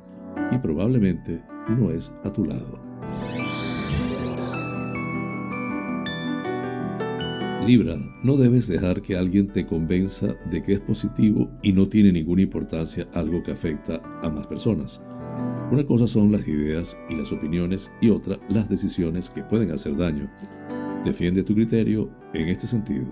[0.52, 1.42] Y probablemente
[1.76, 2.78] no es a tu lado.
[7.66, 12.12] Libra, no debes dejar que alguien te convenza de que es positivo y no tiene
[12.12, 15.02] ninguna importancia algo que afecta a más personas.
[15.70, 19.96] Una cosa son las ideas y las opiniones y otra las decisiones que pueden hacer
[19.96, 20.28] daño.
[21.04, 23.06] Defiende tu criterio en este sentido.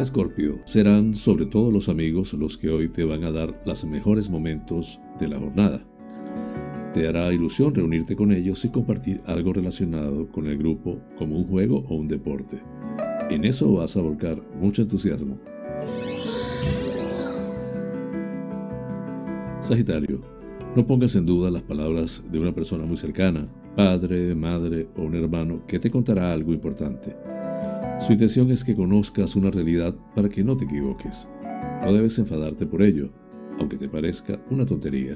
[0.00, 4.28] Escorpio, serán sobre todo los amigos los que hoy te van a dar los mejores
[4.28, 5.80] momentos de la jornada.
[6.92, 11.44] Te hará ilusión reunirte con ellos y compartir algo relacionado con el grupo como un
[11.46, 12.58] juego o un deporte.
[13.30, 15.38] En eso vas a volcar mucho entusiasmo.
[19.70, 20.20] Sagitario,
[20.74, 23.46] no pongas en duda las palabras de una persona muy cercana,
[23.76, 27.14] padre, madre o un hermano que te contará algo importante.
[28.00, 31.28] Su intención es que conozcas una realidad para que no te equivoques.
[31.84, 33.10] No debes enfadarte por ello,
[33.60, 35.14] aunque te parezca una tontería.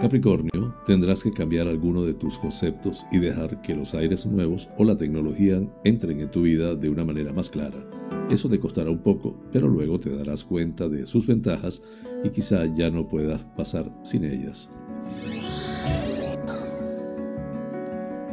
[0.00, 4.84] Capricornio, tendrás que cambiar alguno de tus conceptos y dejar que los aires nuevos o
[4.84, 7.95] la tecnología entren en tu vida de una manera más clara.
[8.30, 11.82] Eso te costará un poco, pero luego te darás cuenta de sus ventajas
[12.24, 14.70] y quizá ya no puedas pasar sin ellas.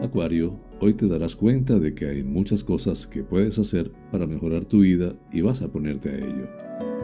[0.02, 4.66] Acuario, hoy te darás cuenta de que hay muchas cosas que puedes hacer para mejorar
[4.66, 6.48] tu vida y vas a ponerte a ello.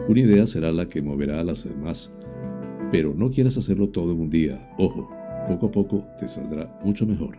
[0.08, 2.12] Una idea será la que moverá a las demás
[2.90, 4.68] pero no quieras hacerlo todo en un día.
[4.78, 5.08] Ojo,
[5.46, 7.36] poco a poco te saldrá mucho mejor.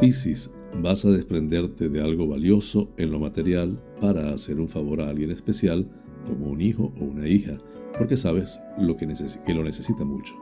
[0.00, 0.50] Piscis,
[0.80, 5.30] vas a desprenderte de algo valioso en lo material para hacer un favor a alguien
[5.30, 5.86] especial,
[6.26, 7.52] como un hijo o una hija,
[7.98, 9.06] porque sabes lo que,
[9.44, 10.34] que lo necesita mucho.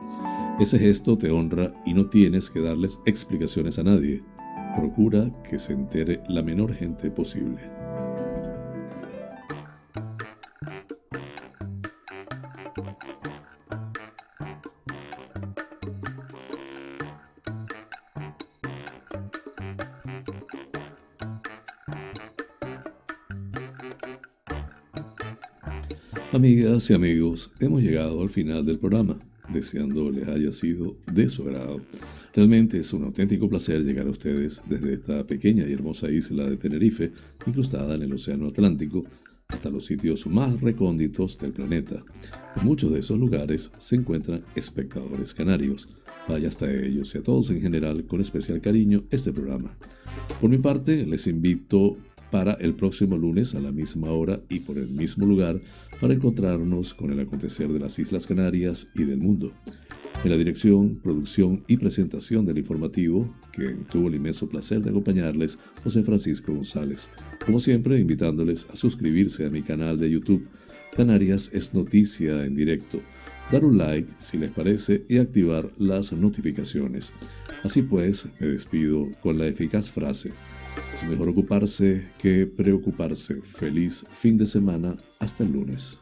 [0.59, 4.23] Ese gesto te honra y no tienes que darles explicaciones a nadie.
[4.75, 7.80] Procura que se entere la menor gente posible.
[26.33, 29.19] Amigas y amigos, hemos llegado al final del programa,
[29.51, 31.81] deseando les haya sido de su agrado.
[32.33, 36.55] Realmente es un auténtico placer llegar a ustedes desde esta pequeña y hermosa isla de
[36.55, 37.11] Tenerife,
[37.45, 39.03] incrustada en el Océano Atlántico,
[39.49, 41.99] hasta los sitios más recónditos del planeta.
[42.55, 45.89] En muchos de esos lugares se encuentran espectadores canarios.
[46.29, 49.75] Vaya hasta ellos y a todos en general con especial cariño este programa.
[50.39, 51.97] Por mi parte, les invito
[52.31, 55.59] para el próximo lunes a la misma hora y por el mismo lugar
[55.99, 59.51] para encontrarnos con el acontecer de las Islas Canarias y del mundo.
[60.23, 65.57] En la dirección, producción y presentación del informativo, que tuvo el inmenso placer de acompañarles,
[65.83, 67.09] José Francisco González.
[67.45, 70.47] Como siempre, invitándoles a suscribirse a mi canal de YouTube,
[70.95, 73.01] Canarias es Noticia en directo,
[73.51, 77.13] dar un like si les parece y activar las notificaciones.
[77.63, 80.31] Así pues, me despido con la eficaz frase,
[80.93, 83.41] es mejor ocuparse que preocuparse.
[83.41, 84.97] Feliz fin de semana.
[85.19, 86.01] Hasta el lunes.